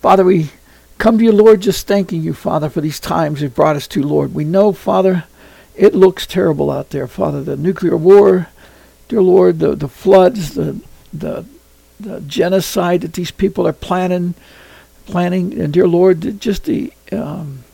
Father, 0.00 0.24
we 0.24 0.50
come 0.96 1.18
to 1.18 1.24
you, 1.24 1.32
Lord, 1.32 1.60
just 1.60 1.86
thanking 1.86 2.22
you, 2.22 2.32
Father, 2.32 2.70
for 2.70 2.80
these 2.80 2.98
times 2.98 3.42
you've 3.42 3.54
brought 3.54 3.76
us 3.76 3.86
to, 3.88 4.02
Lord. 4.02 4.32
We 4.32 4.44
know, 4.44 4.72
Father, 4.72 5.24
it 5.76 5.94
looks 5.94 6.26
terrible 6.26 6.70
out 6.70 6.88
there, 6.88 7.06
Father. 7.06 7.42
The 7.42 7.56
nuclear 7.56 7.98
war, 7.98 8.48
dear 9.08 9.20
Lord, 9.20 9.58
the, 9.58 9.74
the 9.74 9.88
floods, 9.88 10.54
the, 10.54 10.80
the, 11.12 11.44
the 11.98 12.22
genocide 12.22 13.02
that 13.02 13.12
these 13.12 13.30
people 13.30 13.68
are 13.68 13.74
planning, 13.74 14.32
planning, 15.04 15.60
and 15.60 15.70
dear 15.70 15.86
Lord, 15.86 16.40
just 16.40 16.64
the 16.64 16.94
um, 17.12 17.64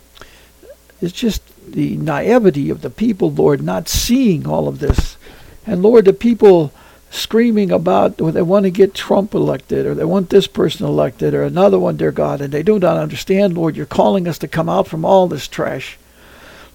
it's 1.00 1.12
just 1.12 1.43
the 1.70 1.96
naivety 1.96 2.70
of 2.70 2.80
the 2.80 2.90
people, 2.90 3.30
Lord, 3.30 3.62
not 3.62 3.88
seeing 3.88 4.48
all 4.48 4.66
of 4.66 4.80
this, 4.80 5.16
and 5.64 5.82
Lord, 5.82 6.06
the 6.06 6.12
people 6.12 6.72
screaming 7.11 7.70
about 7.70 8.20
or 8.20 8.32
they 8.32 8.43
want 8.43 8.64
to 8.64 8.70
get 8.70 8.95
Trump 8.95 9.34
elected 9.34 9.86
or 9.86 9.95
they 9.95 10.05
want 10.05 10.30
this 10.30 10.46
person 10.46 10.86
elected 10.86 11.34
or 11.34 11.43
another 11.45 11.79
one, 11.79 11.96
dear 11.96 12.12
God, 12.12 12.41
and 12.41 12.52
they 12.52 12.62
do 12.62 12.79
not 12.79 12.97
understand, 12.97 13.55
Lord, 13.55 13.77
you're 13.77 13.87
calling 13.87 14.28
us 14.28 14.38
to 14.38 14.48
come 14.48 14.69
out 14.69 14.88
from 14.88 15.05
all 15.05 15.27
this 15.28 15.48
trash. 15.48 15.98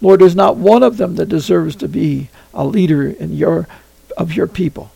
Lord, 0.02 0.22
there's 0.22 0.36
not 0.36 0.58
one 0.58 0.84
of 0.84 0.98
them 0.98 1.16
that 1.16 1.30
deserves 1.30 1.76
to 1.78 1.88
be 1.88 2.30
a 2.54 2.66
leader 2.66 3.08
in 3.08 3.36
your 3.36 3.68
of 4.18 4.34
your 4.34 4.48
people. 4.48 4.92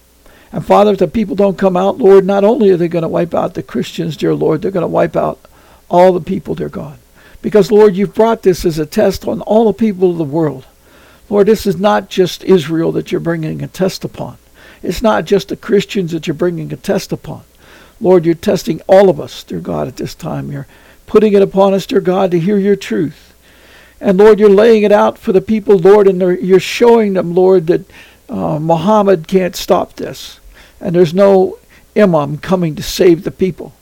And 0.52 0.66
Father, 0.66 0.92
if 0.92 1.00
the 1.00 1.08
people 1.08 1.36
don't 1.36 1.58
come 1.58 1.78
out, 1.78 1.98
Lord, 1.98 2.26
not 2.26 2.44
only 2.44 2.70
are 2.70 2.78
they 2.78 2.88
going 2.88 3.04
to 3.04 3.08
wipe 3.08 3.34
out 3.34 3.54
the 3.54 3.64
Christians, 3.64 4.18
dear 4.18 4.34
Lord, 4.34 4.62
they're 4.62 4.72
going 4.72 4.82
to 4.82 4.88
wipe 4.88 5.16
out 5.16 5.40
all 5.90 6.14
the 6.14 6.22
people, 6.22 6.56
dear 6.56 6.70
God. 6.70 6.98
Because, 7.42 7.72
Lord, 7.72 7.96
you've 7.96 8.16
brought 8.16 8.42
this 8.42 8.66
as 8.66 8.80
a 8.80 8.86
test 8.86 9.28
on 9.28 9.42
all 9.42 9.66
the 9.66 9.74
people 9.74 10.12
of 10.12 10.18
the 10.18 10.24
world. 10.24 10.66
Lord, 11.30 11.48
this 11.48 11.66
is 11.66 11.78
not 11.78 12.10
just 12.10 12.44
Israel 12.44 12.92
that 12.94 13.12
you're 13.12 13.22
bringing 13.22 13.62
a 13.62 13.68
test 13.68 14.04
upon. 14.04 14.38
It's 14.86 15.02
not 15.02 15.26
just 15.26 15.50
the 15.50 15.56
Christians 15.58 16.12
that 16.12 16.28
you're 16.28 16.34
bringing 16.34 16.72
a 16.72 16.78
test 16.78 17.12
upon. 17.12 17.44
Lord, 18.00 18.26
you're 18.26 18.36
testing 18.36 18.82
all 18.88 19.10
of 19.10 19.20
us, 19.20 19.44
dear 19.44 19.60
God, 19.60 19.88
at 19.88 19.98
this 19.98 20.14
time. 20.14 20.52
You're 20.52 20.68
putting 21.08 21.34
it 21.34 21.42
upon 21.42 21.74
us, 21.74 21.86
dear 21.86 22.02
God, 22.02 22.32
to 22.32 22.40
hear 22.40 22.58
your 22.58 22.76
truth. 22.76 23.34
And 24.02 24.18
Lord, 24.18 24.40
you're 24.40 24.50
laying 24.50 24.84
it 24.84 24.92
out 24.92 25.18
for 25.18 25.32
the 25.32 25.42
people, 25.42 25.78
Lord, 25.78 26.08
and 26.08 26.20
you're 26.42 26.60
showing 26.60 27.14
them, 27.14 27.34
Lord, 27.34 27.68
that 27.68 27.86
uh, 28.30 28.60
Muhammad 28.60 29.28
can't 29.28 29.56
stop 29.56 29.94
this. 29.94 30.40
And 30.82 30.96
there's 30.96 31.14
no 31.14 31.58
imam 31.96 32.38
coming 32.38 32.76
to 32.76 32.84
save 32.84 33.24
the 33.24 33.32
people. 33.32 33.74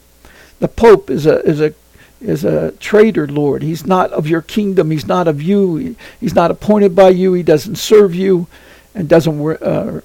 The 0.59 0.67
Pope 0.67 1.09
is 1.09 1.25
a, 1.25 1.39
is 1.41 1.59
a 1.59 1.73
is 2.21 2.45
a 2.45 2.71
traitor, 2.73 3.27
Lord. 3.27 3.63
He's 3.63 3.85
not 3.85 4.11
of 4.13 4.27
your 4.27 4.41
kingdom. 4.41 4.91
He's 4.91 5.05
not 5.05 5.27
of 5.27 5.41
you. 5.41 5.97
He's 6.21 6.33
not 6.33 6.51
appointed 6.51 6.95
by 6.95 7.09
you. 7.09 7.33
He 7.33 7.43
doesn't 7.43 7.75
serve 7.75 8.15
you 8.15 8.47
and 8.95 9.09
doesn't 9.09 9.61
uh, 9.61 9.99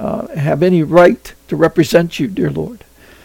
uh, 0.00 0.26
have 0.28 0.62
any 0.62 0.82
right 0.82 1.34
to 1.48 1.56
represent 1.56 2.18
you, 2.18 2.26
dear 2.26 2.50
Lord. 2.50 2.84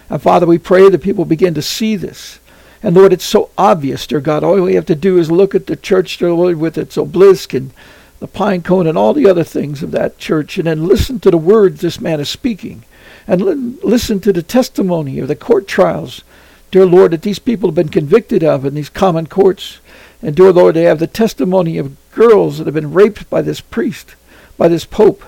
And 0.10 0.22
Father, 0.22 0.46
we 0.46 0.58
pray 0.58 0.90
that 0.90 1.02
people 1.02 1.24
begin 1.24 1.54
to 1.54 1.62
see 1.62 1.96
this. 1.96 2.40
And 2.84 2.96
Lord, 2.96 3.14
it's 3.14 3.26
so 3.26 3.50
obvious, 3.58 4.06
dear 4.06 4.20
God. 4.20 4.44
All 4.44 4.62
we 4.62 4.76
have 4.76 4.86
to 4.88 4.96
do 4.96 5.18
is 5.18 5.32
look 5.32 5.56
at 5.56 5.68
the 5.68 5.78
church, 5.78 6.18
dear 6.18 6.34
Lord, 6.34 6.58
with 6.58 6.78
its 6.78 6.98
obelisk 6.98 7.54
and 7.54 7.72
the 8.20 8.28
pine 8.28 8.62
cone 8.62 8.88
and 8.88 8.98
all 8.98 9.14
the 9.14 9.28
other 9.28 9.44
things 9.44 9.84
of 9.84 9.92
that 9.92 10.18
church, 10.18 10.58
and 10.58 10.68
then 10.68 10.88
listen 10.88 11.20
to 11.22 11.32
the 11.32 11.38
words 11.38 11.80
this 11.80 12.02
man 12.02 12.20
is 12.20 12.30
speaking. 12.30 12.84
And 13.26 13.42
li- 13.42 13.80
listen 13.82 14.20
to 14.22 14.34
the 14.34 14.44
testimony 14.44 15.20
of 15.20 15.28
the 15.30 15.36
court 15.36 15.68
trials, 15.68 16.24
dear 16.72 16.86
Lord, 16.86 17.12
that 17.12 17.22
these 17.22 17.40
people 17.40 17.70
have 17.70 17.76
been 17.76 17.90
convicted 17.90 18.44
of 18.44 18.66
in 18.66 18.74
these 18.76 18.90
common 18.90 19.28
courts. 19.28 19.80
And 20.22 20.36
dear 20.36 20.52
Lord, 20.52 20.76
they 20.76 20.84
have 20.84 21.00
the 21.00 21.08
testimony 21.08 21.78
of 21.78 21.96
girls 22.12 22.58
that 22.58 22.68
have 22.68 22.74
been 22.74 22.94
raped 22.94 23.30
by 23.30 23.42
this 23.42 23.62
priest, 23.62 24.16
by 24.58 24.68
this 24.68 24.86
pope. 24.86 25.24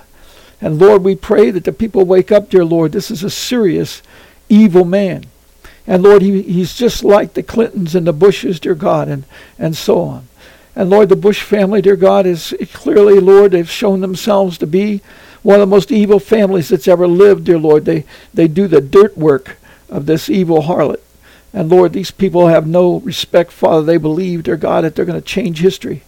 And 0.59 0.79
Lord, 0.79 1.03
we 1.03 1.15
pray 1.15 1.51
that 1.51 1.63
the 1.63 1.71
people 1.71 2.05
wake 2.05 2.31
up, 2.31 2.49
dear 2.49 2.65
Lord. 2.65 2.91
This 2.91 3.11
is 3.11 3.23
a 3.23 3.29
serious, 3.29 4.01
evil 4.49 4.85
man. 4.85 5.25
And 5.85 6.03
Lord, 6.03 6.21
he, 6.21 6.41
he's 6.41 6.75
just 6.75 7.03
like 7.03 7.33
the 7.33 7.43
Clintons 7.43 7.95
and 7.95 8.05
the 8.07 8.13
Bushes, 8.13 8.59
dear 8.59 8.75
God, 8.75 9.07
and, 9.07 9.23
and 9.57 9.75
so 9.75 10.01
on. 10.01 10.27
And 10.75 10.89
Lord, 10.89 11.09
the 11.09 11.15
Bush 11.15 11.41
family, 11.41 11.81
dear 11.81 11.95
God, 11.95 12.25
is 12.25 12.55
clearly, 12.73 13.19
Lord, 13.19 13.51
they've 13.51 13.69
shown 13.69 14.01
themselves 14.01 14.57
to 14.59 14.67
be 14.67 15.01
one 15.43 15.55
of 15.55 15.61
the 15.61 15.75
most 15.75 15.91
evil 15.91 16.19
families 16.19 16.69
that's 16.69 16.87
ever 16.87 17.07
lived, 17.07 17.45
dear 17.45 17.57
Lord. 17.57 17.85
They, 17.85 18.03
they 18.33 18.47
do 18.47 18.67
the 18.67 18.81
dirt 18.81 19.17
work 19.17 19.57
of 19.89 20.05
this 20.05 20.29
evil 20.29 20.63
harlot. 20.63 21.01
And 21.53 21.69
Lord, 21.69 21.93
these 21.93 22.11
people 22.11 22.47
have 22.47 22.67
no 22.67 22.99
respect, 22.99 23.51
Father. 23.51 23.83
They 23.83 23.97
believe, 23.97 24.43
dear 24.43 24.57
God, 24.57 24.83
that 24.83 24.95
they're 24.95 25.05
going 25.05 25.19
to 25.19 25.25
change 25.25 25.59
history. 25.59 26.03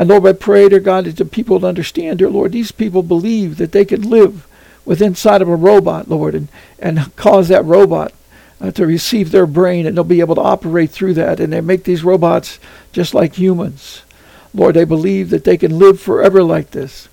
And 0.00 0.08
Lord, 0.08 0.24
I 0.24 0.32
pray, 0.32 0.66
dear 0.66 0.80
God, 0.80 1.04
that 1.04 1.18
the 1.18 1.26
people 1.26 1.66
understand, 1.66 2.20
dear 2.20 2.30
Lord, 2.30 2.52
these 2.52 2.72
people 2.72 3.02
believe 3.02 3.58
that 3.58 3.72
they 3.72 3.84
can 3.84 4.08
live 4.08 4.46
within 4.86 5.08
inside 5.08 5.42
of 5.42 5.48
a 5.50 5.54
robot, 5.54 6.08
Lord, 6.08 6.34
and, 6.34 6.48
and 6.78 7.14
cause 7.16 7.48
that 7.48 7.66
robot 7.66 8.14
uh, 8.62 8.70
to 8.70 8.86
receive 8.86 9.30
their 9.30 9.44
brain, 9.44 9.84
and 9.84 9.94
they'll 9.94 10.04
be 10.04 10.20
able 10.20 10.36
to 10.36 10.40
operate 10.40 10.90
through 10.90 11.12
that. 11.14 11.38
And 11.38 11.52
they 11.52 11.60
make 11.60 11.84
these 11.84 12.02
robots 12.02 12.58
just 12.94 13.12
like 13.12 13.34
humans. 13.34 14.00
Lord, 14.54 14.74
they 14.74 14.84
believe 14.84 15.28
that 15.28 15.44
they 15.44 15.58
can 15.58 15.78
live 15.78 16.00
forever 16.00 16.42
like 16.42 16.70
this. 16.70 17.10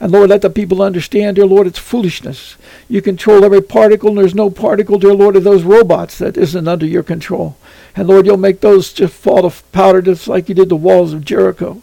And 0.00 0.10
Lord, 0.10 0.30
let 0.30 0.42
the 0.42 0.50
people 0.50 0.82
understand, 0.82 1.36
dear 1.36 1.46
Lord, 1.46 1.68
it's 1.68 1.78
foolishness. 1.78 2.56
You 2.88 3.02
control 3.02 3.44
every 3.44 3.62
particle, 3.62 4.08
and 4.08 4.18
there's 4.18 4.34
no 4.34 4.50
particle, 4.50 4.98
dear 4.98 5.14
Lord, 5.14 5.36
of 5.36 5.44
those 5.44 5.62
robots 5.62 6.18
that 6.18 6.36
isn't 6.36 6.66
under 6.66 6.86
your 6.86 7.04
control. 7.04 7.56
And 7.94 8.08
Lord, 8.08 8.26
you'll 8.26 8.36
make 8.36 8.62
those 8.62 8.92
just 8.92 9.14
fall 9.14 9.48
to 9.48 9.62
powder 9.70 10.02
just 10.02 10.26
like 10.26 10.48
you 10.48 10.56
did 10.56 10.70
the 10.70 10.74
walls 10.74 11.12
of 11.12 11.24
Jericho. 11.24 11.82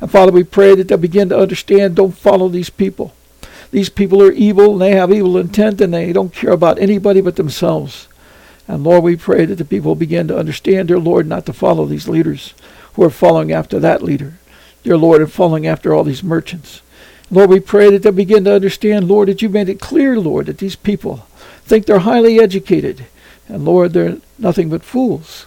And 0.00 0.10
Father, 0.10 0.32
we 0.32 0.44
pray 0.44 0.74
that 0.74 0.88
they'll 0.88 0.98
begin 0.98 1.28
to 1.30 1.38
understand 1.38 1.96
don't 1.96 2.16
follow 2.16 2.48
these 2.48 2.70
people. 2.70 3.14
These 3.70 3.88
people 3.88 4.22
are 4.22 4.32
evil 4.32 4.72
and 4.72 4.80
they 4.80 4.92
have 4.92 5.12
evil 5.12 5.36
intent 5.36 5.80
and 5.80 5.92
they 5.92 6.12
don't 6.12 6.32
care 6.32 6.52
about 6.52 6.78
anybody 6.78 7.20
but 7.20 7.36
themselves. 7.36 8.08
And 8.68 8.84
Lord, 8.84 9.04
we 9.04 9.16
pray 9.16 9.44
that 9.44 9.56
the 9.56 9.64
people 9.64 9.94
begin 9.94 10.28
to 10.28 10.38
understand, 10.38 10.88
dear 10.88 10.98
Lord, 10.98 11.26
not 11.26 11.46
to 11.46 11.52
follow 11.52 11.86
these 11.86 12.08
leaders 12.08 12.54
who 12.94 13.04
are 13.04 13.10
following 13.10 13.52
after 13.52 13.78
that 13.78 14.02
leader, 14.02 14.34
dear 14.82 14.96
Lord, 14.96 15.20
and 15.20 15.32
following 15.32 15.66
after 15.66 15.94
all 15.94 16.04
these 16.04 16.22
merchants. 16.22 16.82
Lord, 17.30 17.50
we 17.50 17.60
pray 17.60 17.90
that 17.90 18.02
they'll 18.02 18.12
begin 18.12 18.44
to 18.44 18.54
understand, 18.54 19.08
Lord, 19.08 19.28
that 19.28 19.42
you 19.42 19.48
made 19.48 19.68
it 19.68 19.80
clear, 19.80 20.18
Lord, 20.18 20.46
that 20.46 20.58
these 20.58 20.76
people 20.76 21.26
think 21.64 21.86
they're 21.86 22.00
highly 22.00 22.38
educated. 22.40 23.06
And 23.48 23.64
Lord, 23.64 23.92
they're 23.92 24.18
nothing 24.38 24.68
but 24.68 24.84
fools. 24.84 25.46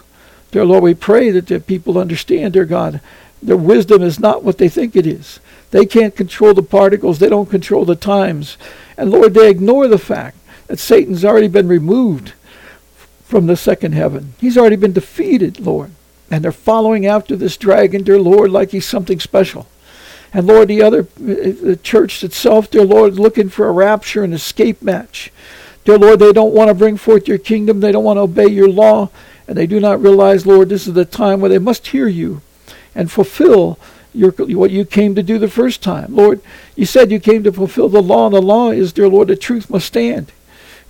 Dear 0.50 0.64
Lord, 0.64 0.82
we 0.82 0.94
pray 0.94 1.30
that 1.30 1.46
the 1.46 1.60
people 1.60 1.98
understand, 1.98 2.52
dear 2.54 2.64
God, 2.64 3.00
their 3.42 3.56
wisdom 3.56 4.02
is 4.02 4.20
not 4.20 4.44
what 4.44 4.58
they 4.58 4.68
think 4.68 4.94
it 4.94 5.06
is. 5.06 5.40
They 5.70 5.86
can't 5.86 6.16
control 6.16 6.54
the 6.54 6.62
particles. 6.62 7.18
They 7.18 7.28
don't 7.28 7.50
control 7.50 7.84
the 7.84 7.96
times. 7.96 8.58
And 8.96 9.10
Lord, 9.10 9.34
they 9.34 9.50
ignore 9.50 9.88
the 9.88 9.98
fact 9.98 10.36
that 10.66 10.78
Satan's 10.78 11.24
already 11.24 11.48
been 11.48 11.68
removed 11.68 12.32
from 13.24 13.46
the 13.46 13.56
second 13.56 13.92
heaven. 13.92 14.34
He's 14.40 14.58
already 14.58 14.76
been 14.76 14.92
defeated, 14.92 15.60
Lord. 15.60 15.92
And 16.30 16.44
they're 16.44 16.52
following 16.52 17.06
after 17.06 17.34
this 17.36 17.56
dragon, 17.56 18.02
dear 18.02 18.20
Lord, 18.20 18.50
like 18.50 18.70
he's 18.70 18.86
something 18.86 19.20
special. 19.20 19.66
And 20.32 20.46
Lord, 20.46 20.68
the 20.68 20.82
other, 20.82 21.02
the 21.16 21.78
church 21.82 22.22
itself, 22.22 22.70
dear 22.70 22.84
Lord, 22.84 23.14
looking 23.14 23.48
for 23.48 23.66
a 23.66 23.72
rapture 23.72 24.22
and 24.22 24.34
escape 24.34 24.80
match. 24.82 25.32
Dear 25.84 25.98
Lord, 25.98 26.20
they 26.20 26.32
don't 26.32 26.54
want 26.54 26.68
to 26.68 26.74
bring 26.74 26.96
forth 26.96 27.26
your 27.26 27.38
kingdom. 27.38 27.80
They 27.80 27.90
don't 27.90 28.04
want 28.04 28.18
to 28.18 28.22
obey 28.22 28.46
your 28.48 28.68
law. 28.68 29.10
And 29.48 29.56
they 29.56 29.66
do 29.66 29.80
not 29.80 30.00
realize, 30.00 30.46
Lord, 30.46 30.68
this 30.68 30.86
is 30.86 30.94
the 30.94 31.04
time 31.04 31.40
where 31.40 31.48
they 31.48 31.58
must 31.58 31.88
hear 31.88 32.06
you 32.06 32.42
and 32.94 33.10
fulfill 33.10 33.78
your, 34.12 34.30
what 34.32 34.70
you 34.70 34.84
came 34.84 35.14
to 35.14 35.22
do 35.22 35.38
the 35.38 35.48
first 35.48 35.82
time. 35.82 36.14
Lord, 36.14 36.40
you 36.74 36.86
said 36.86 37.10
you 37.10 37.20
came 37.20 37.44
to 37.44 37.52
fulfill 37.52 37.88
the 37.88 38.02
law, 38.02 38.26
and 38.26 38.34
the 38.34 38.42
law 38.42 38.70
is, 38.70 38.92
dear 38.92 39.08
Lord, 39.08 39.28
the 39.28 39.36
truth 39.36 39.70
must 39.70 39.86
stand. 39.86 40.32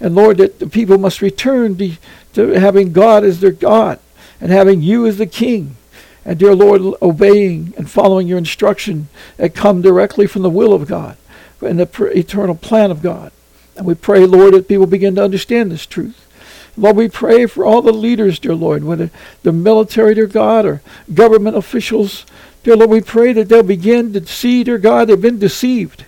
And 0.00 0.15
Lord, 0.15 0.38
that 0.38 0.59
the 0.59 0.66
people 0.66 0.97
must 0.97 1.21
return 1.21 1.77
to, 1.77 1.93
to 2.34 2.49
having 2.59 2.93
God 2.93 3.22
as 3.22 3.41
their 3.41 3.50
God 3.50 3.99
and 4.41 4.50
having 4.50 4.81
you 4.81 5.06
as 5.06 5.19
the 5.19 5.27
King. 5.27 5.77
And 6.25 6.38
dear 6.38 6.55
Lord, 6.55 6.83
obeying 7.03 7.75
and 7.77 7.91
following 7.91 8.27
your 8.27 8.38
instruction 8.38 9.09
that 9.37 9.55
come 9.55 9.82
directly 9.82 10.27
from 10.27 10.43
the 10.43 10.50
will 10.50 10.72
of 10.72 10.87
God 10.87 11.17
and 11.61 11.78
the 11.78 12.05
eternal 12.17 12.55
plan 12.55 12.91
of 12.91 13.03
God. 13.03 13.32
And 13.77 13.87
we 13.87 13.94
pray, 13.94 14.25
Lord, 14.27 14.55
that 14.55 14.69
people 14.69 14.87
begin 14.87 15.15
to 15.17 15.25
understand 15.25 15.71
this 15.71 15.87
truth. 15.87 16.27
Lord, 16.76 16.97
we 16.97 17.08
pray 17.08 17.47
for 17.47 17.64
all 17.64 17.82
the 17.82 17.92
leaders, 17.92 18.38
dear 18.38 18.54
Lord, 18.54 18.84
whether 18.84 19.10
the 19.43 19.52
military, 19.52 20.14
dear 20.14 20.26
God, 20.26 20.64
or 20.64 20.82
government 21.12 21.56
officials. 21.56 22.25
Dear 22.62 22.76
Lord, 22.76 22.90
we 22.90 23.00
pray 23.00 23.32
that 23.32 23.49
they'll 23.49 23.62
begin 23.62 24.12
to 24.12 24.26
see, 24.26 24.64
dear 24.64 24.78
God, 24.78 25.08
they've 25.08 25.20
been 25.20 25.38
deceived. 25.38 26.05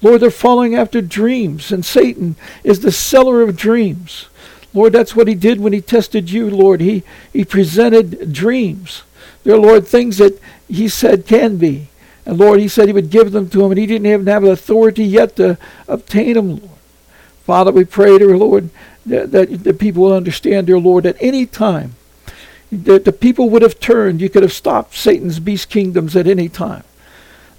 Lord, 0.00 0.20
they're 0.20 0.30
following 0.30 0.74
after 0.74 1.00
dreams, 1.00 1.70
and 1.70 1.84
Satan 1.84 2.34
is 2.64 2.80
the 2.80 2.92
seller 2.92 3.42
of 3.42 3.56
dreams. 3.56 4.26
Lord, 4.74 4.92
that's 4.92 5.14
what 5.14 5.28
he 5.28 5.34
did 5.34 5.60
when 5.60 5.72
he 5.72 5.80
tested 5.80 6.30
you, 6.30 6.50
Lord. 6.50 6.80
He, 6.80 7.02
he 7.32 7.44
presented 7.44 8.32
dreams. 8.32 9.02
Dear 9.44 9.58
Lord, 9.58 9.86
things 9.86 10.18
that 10.18 10.40
he 10.68 10.88
said 10.88 11.26
can 11.26 11.56
be. 11.56 11.88
And 12.24 12.38
Lord, 12.38 12.60
he 12.60 12.68
said 12.68 12.86
he 12.86 12.94
would 12.94 13.10
give 13.10 13.32
them 13.32 13.48
to 13.50 13.64
him, 13.64 13.72
and 13.72 13.78
he 13.78 13.86
didn't 13.86 14.06
even 14.06 14.26
have 14.26 14.42
the 14.42 14.50
authority 14.50 15.04
yet 15.04 15.36
to 15.36 15.58
obtain 15.88 16.34
them, 16.34 16.48
Lord. 16.50 16.70
Father, 17.44 17.72
we 17.72 17.84
pray, 17.84 18.18
dear 18.18 18.36
Lord, 18.36 18.70
that, 19.06 19.32
that 19.32 19.64
the 19.64 19.74
people 19.74 20.04
will 20.04 20.12
understand, 20.12 20.66
dear 20.66 20.78
Lord, 20.78 21.06
at 21.06 21.16
any 21.20 21.46
time 21.46 21.94
that 22.72 23.04
the 23.04 23.12
people 23.12 23.50
would 23.50 23.62
have 23.62 23.78
turned. 23.78 24.20
You 24.20 24.30
could 24.30 24.42
have 24.42 24.52
stopped 24.52 24.94
Satan's 24.94 25.38
beast 25.38 25.68
kingdoms 25.68 26.16
at 26.16 26.26
any 26.26 26.48
time. 26.48 26.84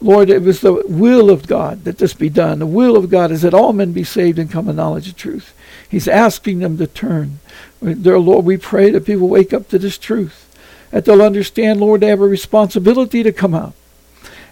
Lord, 0.02 0.30
it 0.30 0.42
was 0.42 0.60
the 0.60 0.84
will 0.86 1.30
of 1.30 1.48
God 1.48 1.86
that 1.86 2.00
this 2.00 2.14
be 2.14 2.30
done. 2.30 2.60
The 2.60 2.66
will 2.66 2.98
of 2.98 3.10
God 3.10 3.32
is 3.32 3.44
that 3.44 3.54
all 3.54 3.72
men 3.72 3.94
be 3.94 4.04
saved 4.04 4.38
and 4.38 4.52
come 4.52 4.66
to 4.66 4.74
knowledge 4.74 5.08
of 5.08 5.16
truth. 5.16 5.54
He's 5.88 6.08
asking 6.08 6.60
them 6.60 6.78
to 6.78 6.88
turn. 6.88 7.40
Dear 7.82 8.20
Lord, 8.20 8.44
we 8.44 8.58
pray 8.58 8.90
that 8.90 9.06
people 9.06 9.30
wake 9.30 9.54
up 9.54 9.70
to 9.70 9.80
this 9.80 9.98
truth. 9.98 10.50
That 10.92 11.06
they'll 11.06 11.22
understand, 11.22 11.80
Lord, 11.80 12.02
they 12.02 12.08
have 12.08 12.20
a 12.20 12.28
responsibility 12.28 13.24
to 13.24 13.32
come 13.32 13.54
out. 13.54 13.74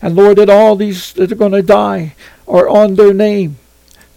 And 0.02 0.16
Lord, 0.16 0.38
that 0.38 0.50
all 0.50 0.76
these 0.76 1.12
that 1.14 1.32
are 1.32 1.36
going 1.36 1.52
to 1.52 1.62
die 1.62 2.16
are 2.48 2.70
on 2.70 2.96
their 2.96 3.14
name. 3.14 3.58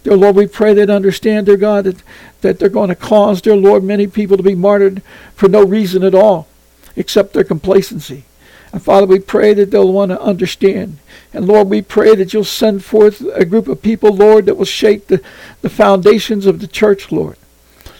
Dear 0.05 0.17
Lord, 0.17 0.35
we 0.35 0.45
pray 0.45 0.75
that 0.75 0.85
they 0.85 0.93
understand, 0.93 1.47
dear 1.47 1.57
God, 1.57 1.85
that, 1.85 2.03
that 2.41 2.59
they're 2.59 2.69
going 2.69 2.89
to 2.89 2.95
cause, 2.95 3.41
dear 3.41 3.55
Lord, 3.55 3.83
many 3.83 4.05
people 4.05 4.37
to 4.37 4.43
be 4.43 4.53
martyred 4.53 5.01
for 5.33 5.49
no 5.49 5.65
reason 5.65 6.03
at 6.03 6.13
all 6.13 6.47
except 6.95 7.33
their 7.33 7.43
complacency. 7.43 8.23
And 8.71 8.83
Father, 8.83 9.07
we 9.07 9.17
pray 9.17 9.55
that 9.55 9.71
they'll 9.71 9.91
want 9.91 10.11
to 10.11 10.21
understand. 10.21 10.99
And 11.33 11.47
Lord, 11.47 11.69
we 11.69 11.81
pray 11.81 12.13
that 12.17 12.33
you'll 12.33 12.43
send 12.43 12.85
forth 12.85 13.19
a 13.33 13.45
group 13.45 13.67
of 13.67 13.81
people, 13.81 14.13
Lord, 14.13 14.45
that 14.45 14.57
will 14.57 14.65
shake 14.65 15.07
the, 15.07 15.23
the 15.63 15.71
foundations 15.71 16.45
of 16.45 16.59
the 16.59 16.67
church, 16.67 17.11
Lord. 17.11 17.37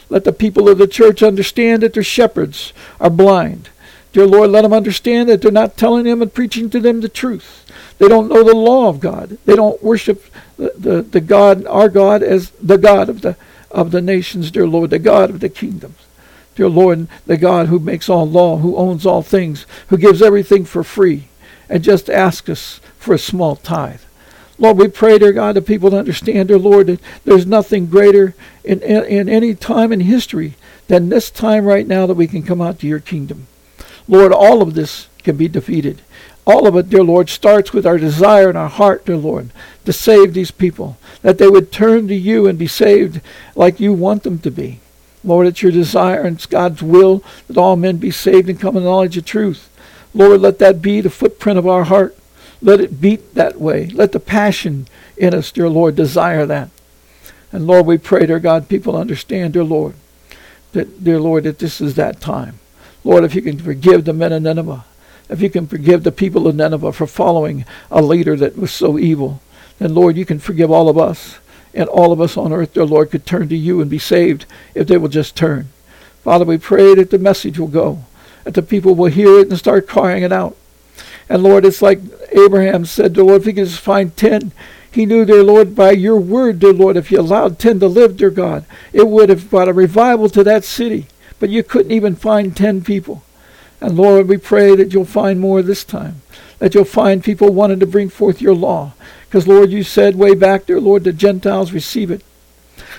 Let 0.08 0.26
the 0.26 0.32
people 0.32 0.70
of 0.70 0.78
the 0.78 0.86
church 0.86 1.24
understand 1.24 1.82
that 1.82 1.96
their 1.96 2.04
shepherds 2.04 2.72
are 3.00 3.10
blind. 3.10 3.70
Dear 4.16 4.28
Lord, 4.28 4.52
let 4.52 4.62
them 4.62 4.72
understand 4.72 5.28
that 5.28 5.42
they're 5.42 5.52
not 5.52 5.76
telling 5.76 6.06
them 6.06 6.22
and 6.22 6.34
preaching 6.34 6.70
to 6.70 6.80
them 6.80 7.02
the 7.02 7.10
truth. 7.10 7.70
They 7.98 8.08
don't 8.08 8.30
know 8.30 8.46
the 8.46 8.56
law 8.56 8.88
of 8.88 9.02
God. 9.02 9.38
They 9.44 9.58
don't 9.58 9.84
worship 9.84 10.24
the, 10.56 10.72
the, 10.78 11.02
the 11.02 11.20
God, 11.20 11.66
our 11.66 11.90
God, 11.90 12.24
as 12.24 12.52
the 12.52 12.78
God 12.78 13.10
of 13.10 13.20
the 13.20 13.36
of 13.72 13.92
the 13.92 14.00
nations, 14.00 14.52
dear 14.52 14.68
Lord, 14.68 14.92
the 14.92 15.00
God 15.00 15.30
of 15.30 15.42
the 15.42 15.50
kingdoms. 15.50 15.98
Dear 16.56 16.70
Lord, 16.70 17.10
the 17.26 17.36
God 17.36 17.68
who 17.68 17.78
makes 17.78 18.08
all 18.08 18.26
law, 18.26 18.56
who 18.56 18.78
owns 18.78 19.06
all 19.06 19.22
things, 19.22 19.66
who 19.88 19.98
gives 19.98 20.22
everything 20.22 20.64
for 20.64 20.82
free, 20.82 21.28
and 21.68 21.84
just 21.84 22.10
ask 22.10 22.48
us 22.48 22.80
for 22.98 23.14
a 23.14 23.20
small 23.20 23.58
tithe. 23.58 24.00
Lord, 24.58 24.78
we 24.78 24.88
pray, 24.88 25.20
dear 25.20 25.34
God, 25.34 25.58
that 25.58 25.68
people 25.68 25.94
understand, 25.94 26.48
dear 26.48 26.58
Lord, 26.58 26.88
that 26.88 27.02
there's 27.26 27.46
nothing 27.46 27.88
greater 27.88 28.34
in, 28.64 28.82
in, 28.82 29.04
in 29.04 29.28
any 29.28 29.56
time 29.56 29.92
in 29.92 30.00
history 30.00 30.54
than 30.88 31.10
this 31.10 31.30
time 31.30 31.66
right 31.66 31.86
now 31.86 32.08
that 32.08 32.14
we 32.14 32.28
can 32.28 32.44
come 32.44 32.62
out 32.62 32.80
to 32.80 32.88
your 32.88 33.02
kingdom. 33.02 33.48
Lord, 34.08 34.32
all 34.32 34.62
of 34.62 34.74
this 34.74 35.08
can 35.24 35.38
be 35.38 35.48
defeated. 35.48 36.02
All 36.46 36.68
of 36.68 36.76
it, 36.76 36.90
dear 36.90 37.04
Lord, 37.04 37.30
starts 37.30 37.74
with 37.74 37.88
our 37.88 37.98
desire 37.98 38.50
in 38.52 38.56
our 38.56 38.70
heart, 38.70 39.06
dear 39.06 39.18
Lord, 39.18 39.50
to 39.86 39.94
save 39.94 40.34
these 40.34 40.52
people, 40.52 40.98
that 41.24 41.40
they 41.40 41.48
would 41.48 41.72
turn 41.72 42.08
to 42.08 42.16
you 42.16 42.48
and 42.48 42.60
be 42.60 42.68
saved 42.68 43.20
like 43.56 43.80
you 43.80 43.94
want 43.94 44.24
them 44.24 44.38
to 44.40 44.52
be. 44.52 44.80
Lord, 45.24 45.48
it's 45.48 45.64
your 45.64 45.72
desire 45.72 46.22
and 46.22 46.38
it's 46.38 46.46
God's 46.46 46.84
will 46.84 47.24
that 47.48 47.58
all 47.58 47.76
men 47.76 47.98
be 47.98 48.12
saved 48.12 48.48
and 48.48 48.60
come 48.60 48.76
to 48.76 48.80
knowledge 48.80 49.18
of 49.18 49.26
truth. 49.26 49.70
Lord, 50.14 50.40
let 50.40 50.60
that 50.60 50.84
be 50.84 51.02
the 51.02 51.10
footprint 51.10 51.58
of 51.58 51.68
our 51.68 51.86
heart. 51.86 52.16
Let 52.62 52.80
it 52.80 53.02
beat 53.02 53.34
that 53.34 53.60
way. 53.60 53.88
Let 53.88 54.12
the 54.12 54.20
passion 54.20 54.88
in 55.18 55.34
us, 55.34 55.52
dear 55.52 55.68
Lord, 55.68 55.96
desire 55.96 56.46
that. 56.46 56.70
And 57.52 57.66
Lord, 57.66 57.88
we 57.88 57.98
pray, 57.98 58.28
dear 58.28 58.40
God, 58.40 58.70
people 58.70 58.96
understand, 58.96 59.54
dear 59.54 59.64
Lord, 59.64 59.96
that, 60.74 61.04
dear 61.04 61.20
Lord, 61.20 61.46
that 61.46 61.60
this 61.60 61.82
is 61.82 61.96
that 61.96 62.22
time. 62.22 62.60
Lord, 63.06 63.24
if 63.24 63.36
you 63.36 63.42
can 63.44 63.60
forgive 63.60 64.04
the 64.04 64.14
men 64.14 64.34
of 64.34 64.42
Nineveh, 64.42 64.84
if 65.30 65.40
you 65.40 65.50
can 65.50 65.68
forgive 65.68 66.04
the 66.04 66.12
people 66.12 66.48
of 66.48 66.56
Nineveh 66.56 66.92
for 66.92 67.08
following 67.08 67.64
a 67.92 68.02
leader 68.02 68.36
that 68.36 68.58
was 68.58 68.74
so 68.74 68.98
evil, 69.00 69.42
then 69.80 69.94
Lord, 69.94 70.18
you 70.18 70.26
can 70.26 70.40
forgive 70.40 70.72
all 70.72 70.90
of 70.90 70.98
us 70.98 71.38
and 71.74 71.88
all 71.90 72.12
of 72.12 72.20
us 72.20 72.36
on 72.36 72.52
earth, 72.52 72.74
dear 72.74 72.86
Lord, 72.86 73.12
could 73.12 73.26
turn 73.26 73.48
to 73.50 73.56
you 73.56 73.80
and 73.80 73.92
be 73.92 74.00
saved 74.00 74.46
if 74.74 74.88
they 74.88 74.98
will 74.98 75.08
just 75.08 75.36
turn. 75.36 75.68
Father, 76.24 76.46
we 76.46 76.58
pray 76.58 76.96
that 76.96 77.12
the 77.12 77.20
message 77.20 77.60
will 77.60 77.68
go, 77.68 78.04
that 78.44 78.56
the 78.56 78.64
people 78.64 78.96
will 78.96 79.12
hear 79.12 79.40
it 79.40 79.50
and 79.50 79.58
start 79.58 79.88
crying 79.88 80.24
it 80.24 80.32
out. 80.32 80.58
And 81.30 81.44
Lord, 81.44 81.64
it's 81.64 81.82
like 81.82 82.00
Abraham 82.32 82.86
said, 82.86 83.14
dear 83.14 83.24
Lord, 83.24 83.42
if 83.42 83.46
he 83.46 83.54
could 83.54 83.68
just 83.68 83.80
find 83.80 84.18
ten, 84.18 84.52
he 84.90 85.06
knew, 85.06 85.26
dear 85.26 85.44
Lord, 85.44 85.76
by 85.76 85.92
your 85.92 86.18
word, 86.18 86.60
dear 86.60 86.74
Lord, 86.74 86.98
if 86.98 87.12
you 87.12 87.20
allowed 87.20 87.60
ten 87.60 87.80
to 87.82 87.88
live, 87.88 88.18
dear 88.18 88.32
God, 88.32 88.66
it 88.94 89.08
would 89.08 89.30
have 89.30 89.50
brought 89.50 89.68
a 89.68 89.74
revival 89.74 90.30
to 90.30 90.44
that 90.46 90.64
city. 90.64 91.08
But 91.40 91.50
you 91.50 91.64
couldn't 91.64 91.92
even 91.92 92.16
find 92.16 92.56
ten 92.56 92.84
people. 92.84 93.24
And 93.82 93.98
Lord, 93.98 94.28
we 94.28 94.38
pray 94.38 94.76
that 94.76 94.94
you'll 94.94 95.06
find 95.06 95.40
more 95.40 95.62
this 95.62 95.84
time, 95.84 96.22
that 96.60 96.74
you'll 96.74 96.86
find 96.86 97.24
people 97.24 97.50
wanting 97.50 97.80
to 97.82 97.86
bring 97.86 98.10
forth 98.10 98.42
your 98.42 98.56
law, 98.56 98.94
because, 99.28 99.48
Lord, 99.48 99.70
you 99.70 99.84
said 99.84 100.16
way 100.16 100.34
back 100.34 100.66
there, 100.66 100.80
Lord, 100.80 101.04
the 101.04 101.12
Gentiles 101.12 101.74
receive 101.74 102.10
it. 102.10 102.24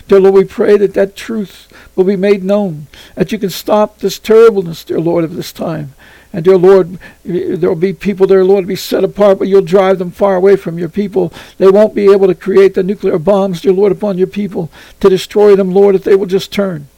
Dear 0.06 0.21
Lord, 0.21 0.35
we 0.35 0.44
pray 0.44 0.77
that 0.77 0.94
that 0.94 1.17
truth 1.17 1.67
will 1.97 2.05
be 2.05 2.17
made 2.17 2.44
known, 2.44 2.87
that 3.15 3.33
you 3.33 3.38
can 3.38 3.50
stop 3.50 3.99
this 3.99 4.19
terribleness, 4.19 4.85
dear 4.85 5.00
Lord, 5.00 5.25
of 5.25 5.35
this 5.35 5.50
time. 5.50 5.94
And 6.33 6.44
dear 6.44 6.59
Lord, 6.59 6.99
there 7.25 7.71
will 7.71 7.75
be 7.75 7.94
people 7.94 8.27
dear 8.27 8.44
Lord, 8.44 8.65
to 8.65 8.69
be 8.69 8.77
set 8.77 9.03
apart, 9.03 9.38
but 9.38 9.49
you'll 9.49 9.62
drive 9.62 9.99
them 9.99 10.11
far 10.11 10.37
away 10.37 10.56
from 10.56 10.79
your 10.79 10.91
people. 10.91 11.33
They 11.56 11.71
won't 11.71 11.94
be 11.94 12.12
able 12.12 12.27
to 12.27 12.35
create 12.35 12.75
the 12.75 12.83
nuclear 12.83 13.19
bombs, 13.19 13.62
dear 13.62 13.73
Lord, 13.73 13.93
upon 13.93 14.19
your 14.19 14.27
people 14.27 14.71
to 15.00 15.09
destroy 15.09 15.56
them, 15.56 15.73
Lord, 15.73 15.94
if 15.94 16.05
they 16.05 16.15
will 16.15 16.27
just 16.27 16.53
turn. 16.53 16.88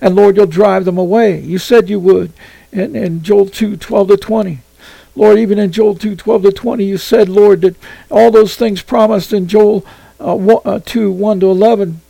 And 0.00 0.14
Lord, 0.14 0.36
you'll 0.36 0.46
drive 0.46 0.84
them 0.84 0.98
away. 0.98 1.40
You 1.40 1.58
said 1.58 1.88
you 1.88 2.00
would 2.00 2.32
in, 2.72 2.96
in 2.96 3.22
Joel 3.22 3.46
2, 3.46 3.76
12 3.76 4.08
to 4.08 4.16
20. 4.16 4.58
Lord, 5.14 5.38
even 5.38 5.58
in 5.58 5.72
Joel 5.72 5.94
2, 5.94 6.16
12 6.16 6.42
to 6.42 6.52
20, 6.52 6.84
you 6.84 6.96
said, 6.96 7.28
Lord, 7.28 7.60
that 7.60 7.76
all 8.10 8.30
those 8.30 8.56
things 8.56 8.82
promised 8.82 9.32
in 9.32 9.46
Joel 9.46 9.84
uh, 10.18 10.34
1, 10.34 10.62
uh, 10.64 10.80
2, 10.84 11.10
1 11.10 11.40
to 11.40 11.50
11, 11.50 12.00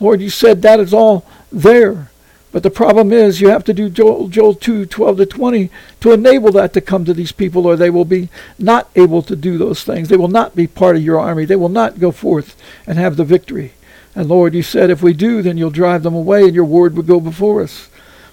Lord, 0.00 0.20
you 0.20 0.30
said 0.30 0.62
that 0.62 0.80
is 0.80 0.94
all 0.94 1.26
there. 1.52 2.10
But 2.52 2.62
the 2.62 2.70
problem 2.70 3.12
is 3.12 3.40
you 3.40 3.50
have 3.50 3.64
to 3.64 3.74
do 3.74 3.90
Joel, 3.90 4.28
Joel 4.28 4.54
2, 4.54 4.86
12 4.86 5.16
to 5.18 5.26
20 5.26 5.70
to 6.00 6.12
enable 6.12 6.52
that 6.52 6.72
to 6.72 6.80
come 6.80 7.04
to 7.04 7.12
these 7.12 7.32
people, 7.32 7.66
or 7.66 7.76
they 7.76 7.90
will 7.90 8.06
be 8.06 8.30
not 8.58 8.88
able 8.96 9.20
to 9.22 9.36
do 9.36 9.58
those 9.58 9.84
things. 9.84 10.08
They 10.08 10.16
will 10.16 10.28
not 10.28 10.56
be 10.56 10.66
part 10.66 10.96
of 10.96 11.02
your 11.02 11.20
army. 11.20 11.44
They 11.44 11.56
will 11.56 11.68
not 11.68 12.00
go 12.00 12.10
forth 12.12 12.56
and 12.86 12.98
have 12.98 13.16
the 13.16 13.24
victory. 13.24 13.72
And 14.16 14.30
Lord, 14.30 14.54
you 14.54 14.62
said 14.62 14.88
if 14.88 15.02
we 15.02 15.12
do, 15.12 15.42
then 15.42 15.58
you'll 15.58 15.70
drive 15.70 16.02
them 16.02 16.14
away 16.14 16.44
and 16.44 16.54
your 16.54 16.64
word 16.64 16.96
will 16.96 17.02
go 17.02 17.20
before 17.20 17.62
us. 17.62 17.90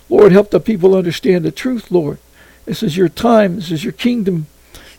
Lord, 0.09 0.31
help 0.31 0.49
the 0.49 0.61
people 0.61 0.95
understand 0.95 1.43
the 1.43 1.51
truth, 1.51 1.91
Lord. 1.91 2.19
This 2.63 2.81
is 2.81 2.95
your 2.95 3.09
time. 3.09 3.55
This 3.55 3.69
is 3.69 3.83
your 3.83 3.91
kingdom. 3.91 4.47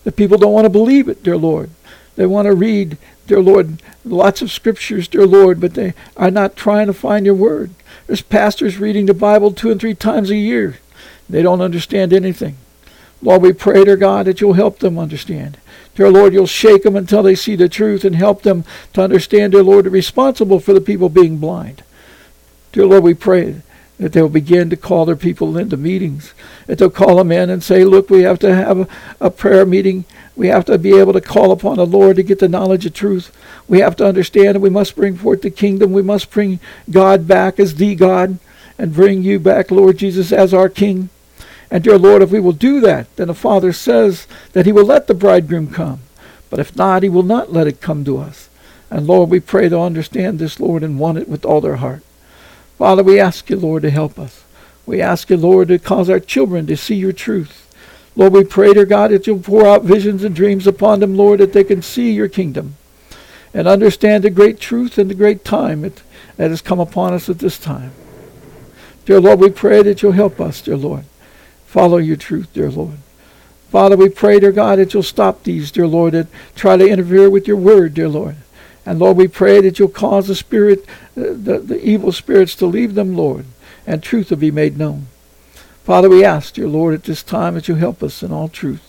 The 0.04 0.12
people 0.12 0.36
don't 0.36 0.52
want 0.52 0.66
to 0.66 0.70
believe 0.70 1.08
it, 1.08 1.22
dear 1.22 1.38
Lord. 1.38 1.70
They 2.16 2.26
want 2.26 2.46
to 2.46 2.54
read, 2.54 2.98
dear 3.26 3.40
Lord, 3.40 3.82
lots 4.04 4.42
of 4.42 4.52
scriptures, 4.52 5.08
dear 5.08 5.26
Lord, 5.26 5.58
but 5.58 5.72
they 5.72 5.94
are 6.18 6.30
not 6.30 6.54
trying 6.54 6.86
to 6.88 6.92
find 6.92 7.24
your 7.24 7.34
word. 7.34 7.70
There's 8.06 8.20
pastors 8.20 8.78
reading 8.78 9.06
the 9.06 9.14
Bible 9.14 9.52
two 9.52 9.70
and 9.70 9.80
three 9.80 9.94
times 9.94 10.30
a 10.30 10.36
year. 10.36 10.76
They 11.30 11.40
don't 11.40 11.62
understand 11.62 12.12
anything. 12.12 12.56
Lord, 13.22 13.42
we 13.42 13.52
pray, 13.52 13.84
dear 13.84 13.96
God, 13.96 14.26
that 14.26 14.40
you'll 14.40 14.54
help 14.54 14.80
them 14.80 14.98
understand. 14.98 15.56
Dear 15.94 16.10
Lord, 16.10 16.32
you'll 16.32 16.46
shake 16.46 16.82
them 16.82 16.96
until 16.96 17.22
they 17.22 17.34
see 17.34 17.56
the 17.56 17.68
truth 17.68 18.04
and 18.04 18.16
help 18.16 18.42
them 18.42 18.64
to 18.92 19.02
understand, 19.02 19.52
dear 19.52 19.62
Lord, 19.62 19.86
responsible 19.86 20.60
for 20.60 20.72
the 20.72 20.80
people 20.80 21.08
being 21.08 21.38
blind. 21.38 21.82
Dear 22.72 22.86
Lord, 22.86 23.04
we 23.04 23.14
pray 23.14 23.62
that 23.98 24.12
they'll 24.12 24.28
begin 24.28 24.70
to 24.70 24.76
call 24.76 25.04
their 25.04 25.14
people 25.14 25.56
into 25.56 25.76
meetings, 25.76 26.34
that 26.66 26.78
they'll 26.78 26.90
call 26.90 27.16
them 27.16 27.30
in 27.30 27.48
and 27.48 27.62
say, 27.62 27.84
look, 27.84 28.10
we 28.10 28.22
have 28.22 28.40
to 28.40 28.52
have 28.52 28.80
a, 28.80 28.88
a, 29.20 29.30
prayer 29.30 29.64
meeting. 29.64 30.04
We 30.34 30.48
have 30.48 30.64
to 30.64 30.76
be 30.78 30.98
able 30.98 31.12
to 31.12 31.20
call 31.20 31.52
upon 31.52 31.76
the 31.76 31.86
Lord 31.86 32.16
to 32.16 32.24
get 32.24 32.40
the 32.40 32.48
knowledge 32.48 32.84
of 32.86 32.92
truth. 32.92 33.34
We 33.68 33.78
have 33.78 33.94
to 33.96 34.06
understand 34.06 34.56
that 34.56 34.60
we 34.60 34.70
must 34.70 34.96
bring 34.96 35.16
forth 35.16 35.42
the 35.42 35.50
kingdom. 35.50 35.92
We 35.92 36.02
must 36.02 36.32
bring 36.32 36.58
God 36.90 37.28
back 37.28 37.60
as 37.60 37.76
the 37.76 37.94
God 37.94 38.40
and 38.76 38.92
bring 38.92 39.22
you 39.22 39.38
back, 39.38 39.70
Lord 39.70 39.98
Jesus, 39.98 40.32
as 40.32 40.52
our 40.52 40.68
King. 40.68 41.08
And 41.74 41.82
dear 41.82 41.98
Lord, 41.98 42.22
if 42.22 42.30
we 42.30 42.38
will 42.38 42.52
do 42.52 42.78
that, 42.82 43.08
then 43.16 43.26
the 43.26 43.34
Father 43.34 43.72
says 43.72 44.28
that 44.52 44.64
he 44.64 44.70
will 44.70 44.84
let 44.84 45.08
the 45.08 45.12
bridegroom 45.12 45.72
come. 45.72 46.02
But 46.48 46.60
if 46.60 46.76
not, 46.76 47.02
he 47.02 47.08
will 47.08 47.24
not 47.24 47.52
let 47.52 47.66
it 47.66 47.80
come 47.80 48.04
to 48.04 48.16
us. 48.18 48.48
And 48.90 49.08
Lord, 49.08 49.28
we 49.28 49.40
pray 49.40 49.68
to 49.68 49.80
understand 49.80 50.38
this, 50.38 50.60
Lord, 50.60 50.84
and 50.84 51.00
want 51.00 51.18
it 51.18 51.28
with 51.28 51.44
all 51.44 51.60
their 51.60 51.76
heart. 51.76 52.04
Father, 52.78 53.02
we 53.02 53.18
ask 53.18 53.50
you, 53.50 53.56
Lord, 53.56 53.82
to 53.82 53.90
help 53.90 54.20
us. 54.20 54.44
We 54.86 55.02
ask 55.02 55.28
you, 55.28 55.36
Lord, 55.36 55.66
to 55.66 55.80
cause 55.80 56.08
our 56.08 56.20
children 56.20 56.68
to 56.68 56.76
see 56.76 56.94
your 56.94 57.10
truth. 57.10 57.68
Lord, 58.14 58.34
we 58.34 58.44
pray, 58.44 58.72
dear 58.72 58.86
God, 58.86 59.10
that 59.10 59.26
you'll 59.26 59.40
pour 59.40 59.66
out 59.66 59.82
visions 59.82 60.22
and 60.22 60.32
dreams 60.32 60.68
upon 60.68 61.00
them, 61.00 61.16
Lord, 61.16 61.40
that 61.40 61.54
they 61.54 61.64
can 61.64 61.82
see 61.82 62.12
your 62.12 62.28
kingdom 62.28 62.76
and 63.52 63.66
understand 63.66 64.22
the 64.22 64.30
great 64.30 64.60
truth 64.60 64.96
and 64.96 65.10
the 65.10 65.14
great 65.14 65.44
time 65.44 65.82
that 66.36 66.50
has 66.52 66.62
come 66.62 66.78
upon 66.78 67.14
us 67.14 67.28
at 67.28 67.40
this 67.40 67.58
time. 67.58 67.90
Dear 69.06 69.18
Lord, 69.20 69.40
we 69.40 69.50
pray 69.50 69.82
that 69.82 70.02
you'll 70.02 70.12
help 70.12 70.40
us, 70.40 70.60
dear 70.60 70.76
Lord. 70.76 71.04
Follow 71.74 71.96
your 71.96 72.14
truth, 72.14 72.52
dear 72.52 72.70
Lord. 72.70 72.98
Father, 73.68 73.96
we 73.96 74.08
pray, 74.08 74.38
dear 74.38 74.52
God, 74.52 74.78
that 74.78 74.94
you'll 74.94 75.02
stop 75.02 75.42
these, 75.42 75.72
dear 75.72 75.88
Lord, 75.88 76.12
that 76.12 76.28
try 76.54 76.76
to 76.76 76.88
interfere 76.88 77.28
with 77.28 77.48
your 77.48 77.56
word, 77.56 77.94
dear 77.94 78.08
Lord. 78.08 78.36
And 78.86 79.00
Lord, 79.00 79.16
we 79.16 79.26
pray 79.26 79.60
that 79.60 79.80
you'll 79.80 79.88
cause 79.88 80.28
the 80.28 80.36
spirit, 80.36 80.86
uh, 81.16 81.34
the, 81.34 81.58
the 81.58 81.84
evil 81.84 82.12
spirits 82.12 82.54
to 82.56 82.66
leave 82.66 82.94
them, 82.94 83.16
Lord, 83.16 83.46
and 83.88 84.04
truth 84.04 84.28
to 84.28 84.36
be 84.36 84.52
made 84.52 84.78
known. 84.78 85.08
Father, 85.82 86.08
we 86.08 86.24
ask, 86.24 86.54
dear 86.54 86.68
Lord, 86.68 86.94
at 86.94 87.02
this 87.02 87.24
time 87.24 87.54
that 87.54 87.66
you 87.66 87.74
help 87.74 88.04
us 88.04 88.22
in 88.22 88.30
all 88.30 88.46
truth. 88.46 88.88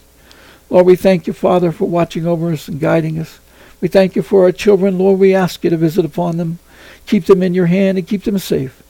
Lord, 0.69 0.85
we 0.85 0.95
thank 0.95 1.25
you, 1.25 1.33
Father, 1.33 1.71
for 1.71 1.89
watching 1.89 2.27
over 2.27 2.51
us 2.51 2.67
and 2.67 2.79
guiding 2.79 3.17
us. 3.17 3.39
We 3.81 3.87
thank 3.87 4.15
you 4.15 4.21
for 4.21 4.43
our 4.43 4.51
children. 4.51 4.99
Lord, 4.99 5.17
we 5.19 5.33
ask 5.33 5.63
you 5.63 5.71
to 5.71 5.77
visit 5.77 6.05
upon 6.05 6.37
them. 6.37 6.59
Keep 7.07 7.25
them 7.25 7.41
in 7.41 7.55
your 7.55 7.65
hand 7.65 7.97
and 7.97 8.07
keep 8.07 8.25
them 8.25 8.37
safe. 8.37 8.83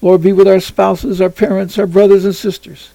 Lord, 0.00 0.22
be 0.22 0.32
with 0.32 0.46
our 0.46 0.60
spouses, 0.60 1.20
our 1.20 1.30
parents, 1.30 1.80
our 1.80 1.88
brothers 1.88 2.24
and 2.24 2.36
sisters. 2.36 2.90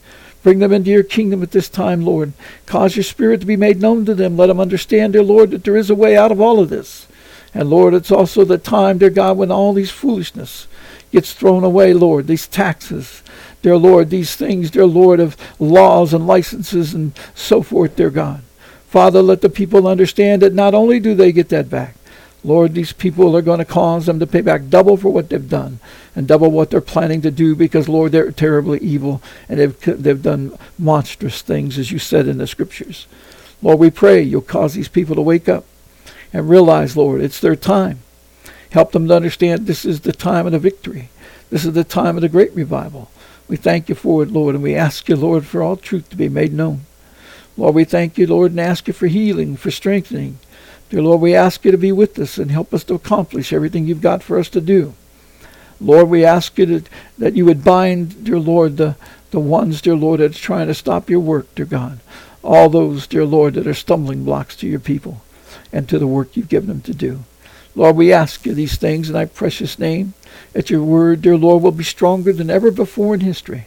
Bring 0.46 0.60
them 0.60 0.74
into 0.74 0.92
your 0.92 1.02
kingdom 1.02 1.42
at 1.42 1.50
this 1.50 1.68
time, 1.68 2.06
Lord. 2.06 2.34
Cause 2.68 2.96
your 2.96 3.04
spirit 3.04 3.40
to 3.40 3.48
be 3.48 3.58
made 3.58 3.82
known 3.82 4.06
to 4.06 4.14
them. 4.14 4.38
Let 4.38 4.46
them 4.46 4.60
understand, 4.60 5.14
dear 5.14 5.24
Lord, 5.24 5.50
that 5.50 5.64
there 5.64 5.75
is 5.75 5.90
a 5.90 5.96
way 5.96 6.16
out 6.16 6.32
of 6.32 6.40
all 6.40 6.60
of 6.60 6.70
this. 6.70 7.08
And 7.56 7.68
Lord, 7.68 7.96
it's 7.96 8.12
also 8.12 8.46
the 8.46 8.60
time, 8.60 9.00
dear 9.00 9.10
God, 9.10 9.38
when 9.38 9.50
all 9.50 9.74
these 9.74 9.90
foolishness 9.90 10.68
gets 11.12 11.34
thrown 11.34 11.64
away, 11.64 11.96
Lord, 11.96 12.28
these 12.28 12.46
taxes, 12.46 13.24
dear 13.64 13.75
Lord, 13.75 14.12
these 14.12 14.36
things, 14.36 14.70
dear 14.70 14.86
Lord, 14.86 15.20
of 15.20 15.36
laws 15.58 16.14
and 16.14 16.28
licenses 16.28 16.94
and 16.94 17.20
so 17.34 17.64
forth, 17.64 17.96
dear 17.96 18.12
God. 18.12 18.44
Father, 18.88 19.24
let 19.24 19.42
the 19.42 19.50
people 19.50 19.88
understand 19.88 20.44
that 20.44 20.54
not 20.54 20.75
only 20.75 21.00
do 21.00 21.16
they 21.16 21.32
get 21.32 21.50
that 21.50 21.72
back, 21.72 21.96
Lord, 22.46 22.75
these 22.75 22.94
people 22.94 23.36
are 23.36 23.42
going 23.42 23.58
to 23.58 23.66
cause 23.66 24.06
them 24.06 24.20
to 24.20 24.28
pay 24.28 24.42
back 24.42 24.70
double 24.70 24.98
for 24.98 25.10
what 25.10 25.30
they've 25.30 25.50
done 25.50 25.80
and 26.16 26.28
double 26.28 26.52
what 26.52 26.70
they're 26.70 26.80
planning 26.80 27.22
to 27.24 27.32
do 27.32 27.56
because, 27.56 27.90
Lord, 27.90 28.12
they're 28.12 28.32
terribly 28.32 28.78
evil 28.80 29.20
and 29.50 29.60
they've, 29.60 29.82
they've 29.82 30.22
done 30.22 30.56
monstrous 30.78 31.42
things, 31.42 31.80
as 31.80 31.92
you 31.92 31.98
said 31.98 32.28
in 32.28 32.38
the 32.38 32.46
scriptures. 32.46 33.08
Lord, 33.64 33.80
we 33.80 33.90
pray 33.90 34.22
you'll 34.22 34.42
cause 34.42 34.75
these 34.75 34.88
people 34.88 35.16
to 35.16 35.22
wake 35.22 35.50
up 35.50 35.66
and 36.32 36.48
realize, 36.48 36.96
Lord, 36.96 37.22
it's 37.22 37.40
their 37.40 37.56
time. 37.56 38.00
Help 38.70 38.92
them 38.92 39.08
to 39.08 39.16
understand 39.16 39.66
this 39.66 39.84
is 39.84 40.02
the 40.02 40.12
time 40.12 40.46
of 40.46 40.52
the 40.52 40.60
victory. 40.60 41.10
This 41.50 41.66
is 41.66 41.74
the 41.74 41.84
time 41.84 42.16
of 42.16 42.22
the 42.22 42.30
great 42.30 42.54
revival. 42.54 43.10
We 43.48 43.58
thank 43.58 43.90
you 43.90 43.96
for 43.96 44.22
it, 44.22 44.30
Lord, 44.30 44.54
and 44.54 44.64
we 44.64 44.75
ask 44.75 45.10
you, 45.10 45.16
Lord, 45.16 45.46
for 45.46 45.64
all 45.64 45.78
truth 45.78 46.10
to 46.10 46.16
be 46.16 46.30
made 46.30 46.54
known. 46.54 46.82
Lord, 47.58 47.74
we 47.74 47.86
thank 47.86 48.18
you, 48.18 48.28
Lord, 48.28 48.52
and 48.52 48.60
ask 48.60 48.88
you 48.88 48.94
for 48.94 49.08
healing, 49.08 49.56
for 49.56 49.72
strengthening, 49.72 50.38
Dear 50.89 51.01
Lord, 51.01 51.22
we 51.22 51.36
ask 51.36 51.65
you 51.65 51.72
to 51.72 51.77
be 51.77 51.92
with 51.92 52.20
us 52.20 52.38
and 52.38 52.51
help 52.51 52.74
us 52.74 52.84
to 52.86 52.94
accomplish 52.94 53.51
everything 53.51 53.88
you've 53.88 54.01
got 54.01 54.22
for 54.22 54.38
us 54.38 54.50
to 54.50 54.62
do. 54.62 54.94
Lord, 55.82 56.10
we 56.10 56.24
ask 56.24 56.58
you 56.58 56.65
to, 56.65 56.84
that 57.18 57.36
you 57.36 57.46
would 57.46 57.63
bind, 57.63 58.24
dear 58.24 58.39
Lord, 58.39 58.77
the, 58.77 58.96
the 59.32 59.39
ones, 59.39 59.82
dear 59.82 59.96
Lord, 59.96 60.20
that's 60.20 60.38
trying 60.38 60.68
to 60.68 60.74
stop 60.74 61.10
your 61.10 61.20
work, 61.20 61.54
dear 61.56 61.65
God. 61.65 62.00
All 62.44 62.70
those, 62.70 63.08
dear 63.08 63.25
Lord, 63.25 63.56
that 63.56 63.68
are 63.68 63.74
stumbling 63.74 64.24
blocks 64.24 64.56
to 64.58 64.68
your 64.68 64.80
people 64.80 65.22
and 65.74 65.89
to 65.89 65.98
the 65.98 66.08
work 66.08 66.38
you've 66.38 66.50
given 66.50 66.70
them 66.70 66.82
to 66.82 66.94
do. 66.94 67.24
Lord, 67.75 67.98
we 67.98 68.13
ask 68.13 68.46
you 68.46 68.54
these 68.54 68.77
things 68.77 69.10
in 69.10 69.13
thy 69.13 69.25
precious 69.25 69.77
name, 69.77 70.13
that 70.54 70.70
your 70.70 70.84
word, 70.84 71.22
dear 71.22 71.36
Lord, 71.36 71.63
will 71.63 71.72
be 71.72 71.84
stronger 71.84 72.32
than 72.32 72.50
ever 72.50 72.72
before 72.72 73.15
in 73.15 73.20
history. 73.22 73.65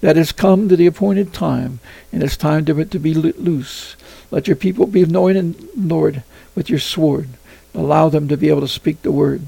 That 0.00 0.16
has 0.16 0.32
come 0.32 0.68
to 0.68 0.76
the 0.76 0.86
appointed 0.86 1.34
time, 1.34 1.80
and 2.10 2.22
it's 2.22 2.36
time 2.36 2.64
to, 2.66 2.84
to 2.84 2.98
be 2.98 3.12
loose. 3.12 3.96
Let 4.30 4.46
your 4.46 4.56
people 4.56 4.86
be 4.86 5.02
anointed, 5.02 5.56
Lord, 5.76 6.22
with 6.60 6.68
your 6.68 6.78
sword. 6.78 7.26
Allow 7.74 8.10
them 8.10 8.28
to 8.28 8.36
be 8.36 8.50
able 8.50 8.60
to 8.60 8.68
speak 8.68 9.00
the 9.00 9.10
word. 9.10 9.46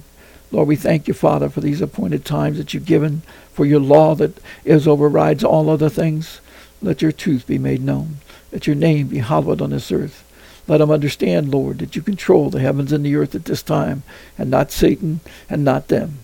Lord, 0.50 0.66
we 0.66 0.76
thank 0.76 1.06
you, 1.06 1.12
Father, 1.12 1.50
for 1.50 1.60
these 1.60 1.82
appointed 1.82 2.24
times 2.24 2.56
that 2.56 2.72
you've 2.72 2.86
given, 2.86 3.20
for 3.52 3.66
your 3.66 3.80
law 3.80 4.14
that 4.14 4.40
is 4.64 4.88
overrides 4.88 5.44
all 5.44 5.68
other 5.68 5.90
things. 5.90 6.40
Let 6.80 7.02
your 7.02 7.12
truth 7.12 7.46
be 7.46 7.58
made 7.58 7.82
known. 7.82 8.16
Let 8.50 8.66
your 8.66 8.76
name 8.76 9.08
be 9.08 9.18
hallowed 9.18 9.60
on 9.60 9.68
this 9.68 9.92
earth. 9.92 10.24
Let 10.66 10.78
them 10.78 10.90
understand, 10.90 11.52
Lord, 11.52 11.80
that 11.80 11.94
you 11.96 12.00
control 12.00 12.48
the 12.48 12.60
heavens 12.60 12.92
and 12.92 13.04
the 13.04 13.16
earth 13.16 13.34
at 13.34 13.44
this 13.44 13.62
time, 13.62 14.04
and 14.38 14.50
not 14.50 14.72
Satan 14.72 15.20
and 15.50 15.62
not 15.62 15.88
them. 15.88 16.20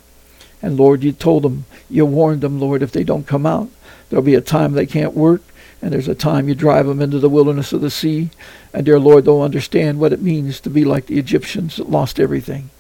And 0.63 0.79
Lord, 0.79 1.03
you 1.03 1.13
told 1.13 1.43
them, 1.43 1.67
you 1.91 2.07
warned 2.07 2.41
them, 2.41 2.59
Lord, 2.59 2.83
if 2.83 2.93
they 2.93 3.05
don't 3.05 3.27
come 3.27 3.45
out, 3.45 3.69
there'll 4.09 4.25
be 4.25 4.37
a 4.37 4.41
time 4.41 4.73
they 4.73 4.87
can't 4.87 5.13
work, 5.13 5.43
and 5.81 5.93
there's 5.93 6.09
a 6.09 6.15
time 6.15 6.49
you 6.49 6.55
drive 6.55 6.87
them 6.87 7.01
into 7.01 7.19
the 7.19 7.29
wilderness 7.29 7.73
of 7.73 7.81
the 7.81 7.91
sea. 7.91 8.31
And 8.73 8.85
dear 8.85 8.99
Lord, 8.99 9.25
they'll 9.25 9.43
understand 9.43 10.01
what 10.01 10.13
it 10.13 10.21
means 10.21 10.61
to 10.61 10.71
be 10.71 10.85
like 10.85 11.07
the 11.07 11.19
Egyptians 11.19 11.77
that 11.77 11.91
lost 11.91 12.19
everything. 12.19 12.71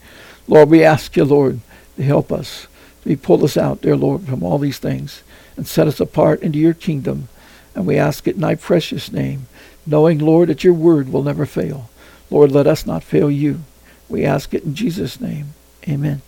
Lord, 0.47 0.71
we 0.71 0.83
ask 0.83 1.17
you, 1.17 1.25
Lord, 1.25 1.61
to 1.97 2.02
help 2.02 2.33
us. 2.33 2.67
To 3.05 3.17
pull 3.17 3.45
us 3.45 3.57
out, 3.57 3.83
dear 3.83 3.97
Lord, 3.97 4.23
from 4.23 4.43
all 4.43 4.59
these 4.59 4.78
things 4.78 5.23
and 5.57 5.67
set 5.67 5.87
us 5.87 6.00
apart 6.00 6.43
into 6.43 6.59
your 6.59 6.75
kingdom. 6.75 7.28
And 7.75 7.87
we 7.87 7.97
ask 7.97 8.26
it 8.26 8.35
in 8.35 8.40
thy 8.40 8.55
precious 8.55 9.12
name, 9.12 9.47
knowing, 9.87 10.19
Lord, 10.19 10.49
that 10.49 10.64
your 10.64 10.75
word 10.75 11.12
will 11.12 11.23
never 11.23 11.47
fail. 11.47 11.90
Lord, 12.31 12.52
let 12.52 12.67
us 12.67 12.87
not 12.87 13.02
fail 13.02 13.31
you. 13.31 13.61
We 14.09 14.25
ask 14.25 14.52
it 14.55 14.64
in 14.64 14.75
Jesus' 14.75 15.21
name. 15.21 15.55
Amen. 15.88 16.23